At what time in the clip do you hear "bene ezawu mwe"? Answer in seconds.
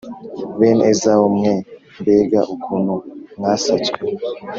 0.59-1.53